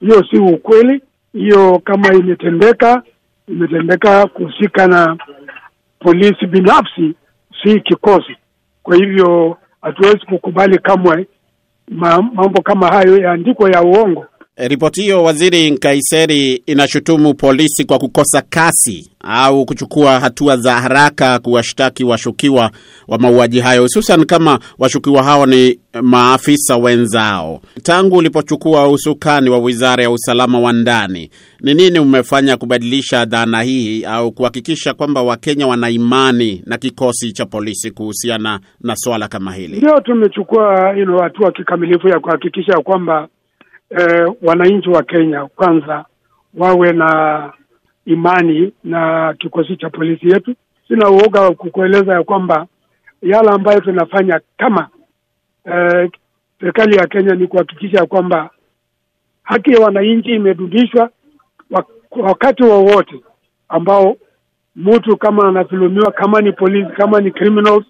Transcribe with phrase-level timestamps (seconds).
[0.00, 1.02] Hiyo si ukweli.
[1.32, 3.02] Hiyo kama imetendeka,
[3.48, 5.16] imetendeka kuhusika na
[6.00, 7.14] polisi binafsi,
[7.62, 8.36] si kikosi.
[8.82, 11.26] Kwa hivyo hatuwezi kukubali kamwe
[12.34, 14.26] mambo kama hayo yaandikwa ya uongo.
[14.58, 21.38] E, ripoti hiyo Waziri Nkaiseri inashutumu polisi kwa kukosa kasi au kuchukua hatua za haraka
[21.38, 22.70] kuwashtaki washukiwa
[23.08, 27.60] wa mauaji hayo, hususan kama washukiwa hao ni maafisa wenzao.
[27.82, 31.30] Tangu ulipochukua usukani wa Wizara ya Usalama wa Ndani,
[31.60, 37.46] ni nini umefanya kubadilisha dhana hii au kuhakikisha kwamba Wakenya wana imani na kikosi cha
[37.46, 39.76] polisi kuhusiana na swala kama hili?
[39.76, 43.28] Ndio tumechukua you hatua kikamilifu ya kuhakikisha kwamba
[43.90, 46.04] eh, wananchi wa Kenya kwanza
[46.54, 47.52] wawe na
[48.06, 50.54] imani na kikosi cha polisi yetu.
[50.88, 52.66] Sina uoga wa kukueleza ya kwamba
[53.22, 54.88] yale ambayo tunafanya kama
[55.64, 56.10] eh,
[56.60, 58.50] serikali ya Kenya ni kuhakikisha ya kwamba
[59.42, 61.10] haki ya wananchi imedudishwa
[62.10, 63.20] wakati wowote wa
[63.68, 64.16] ambao
[64.76, 67.84] mtu kama anadhulumiwa, kama ni polisi, kama ni criminals,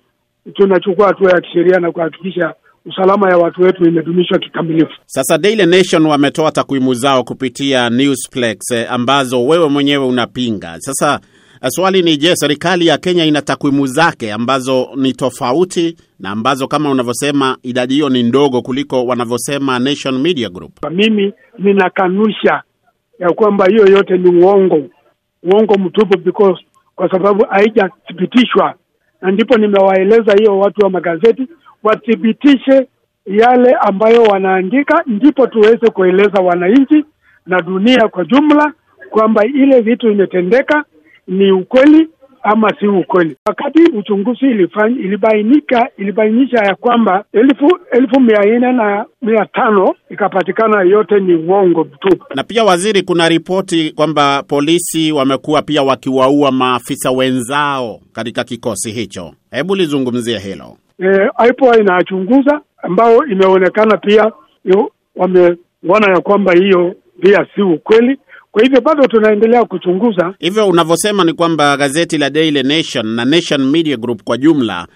[0.54, 2.54] tunachukua hatua ya kisheria na kuhakikisha
[2.86, 4.92] usalama ya watu wetu imedumishwa kikamilifu.
[5.06, 10.76] Sasa Daily Nation wametoa takwimu zao kupitia Newsplex eh, ambazo wewe mwenyewe unapinga.
[10.80, 11.20] Sasa
[11.68, 16.90] swali ni je, serikali ya Kenya ina takwimu zake ambazo ni tofauti na ambazo kama
[16.90, 20.72] unavyosema idadi hiyo ni ndogo kuliko wanavyosema Nation Media Group?
[20.90, 22.62] Mimi ninakanusha
[23.18, 24.82] ya kwamba hiyo yote ni uongo,
[25.42, 26.60] uongo mtupu, because
[26.96, 28.74] kwa sababu haijathibitishwa,
[29.20, 31.48] na ndipo nimewaeleza hiyo watu wa magazeti
[31.86, 32.86] wathibitishe
[33.26, 37.04] yale ambayo wanaandika, ndipo tuweze kueleza wananchi
[37.46, 38.72] na dunia kwa jumla
[39.10, 40.84] kwamba ile vitu imetendeka
[41.28, 42.08] ni ukweli
[42.48, 43.36] ama si ukweli.
[43.46, 50.82] Wakati uchunguzi ilifanya, ilibainika ilibainisha ya kwamba elfu elfu mia nne na mia tano ikapatikana
[50.82, 52.18] yote ni uongo tu.
[52.34, 59.32] Na pia waziri, kuna ripoti kwamba polisi wamekuwa pia wakiwaua maafisa wenzao katika kikosi hicho.
[59.50, 60.76] Hebu lizungumzie hilo.
[60.98, 64.32] E, IPOA inachunguza ambao imeonekana pia
[65.16, 68.18] wameona ya kwamba hiyo pia si ukweli.
[68.56, 70.34] Kwa hivyo bado tunaendelea kuchunguza.
[70.38, 74.86] Hivyo unavyosema ni kwamba gazeti la Daily Nation na Nation Media Group kwa jumla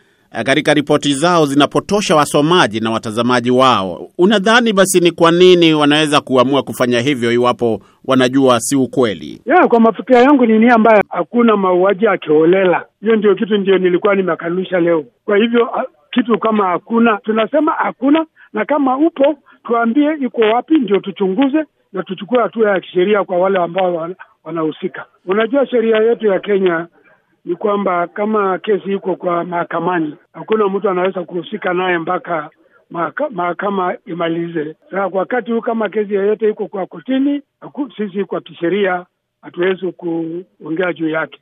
[0.45, 4.09] katika ripoti zao zinapotosha wasomaji na watazamaji wao.
[4.19, 9.43] Unadhani basi ni kwa nini wanaweza kuamua kufanya hivyo iwapo wanajua si ukweli?
[9.47, 12.85] Yeah, kwa mafikira yangu ni nia ambayo hakuna mauaji ya kiholela.
[13.03, 15.05] Hiyo ndio kitu ndio nilikuwa nimekanusha leo.
[15.25, 15.69] Kwa hivyo
[16.11, 22.43] kitu kama hakuna, tunasema hakuna, na kama upo tuambie iko wapi, ndio tuchunguze na tuchukue
[22.43, 24.09] hatua ya kisheria kwa wale ambao
[24.45, 25.05] wanahusika.
[25.27, 26.87] Unajua sheria yetu ya Kenya
[27.45, 32.51] ni kwamba kama kesi iko kwa mahakamani, hakuna mtu anaweza kuhusika naye mpaka
[33.31, 34.77] mahakama imalize.
[34.91, 37.43] Sasa kwa wakati huu kama kesi yoyote iko kwa kotini,
[37.97, 39.07] sisi kwa kisheria
[39.43, 41.39] hatuwezi kuongea juu yake.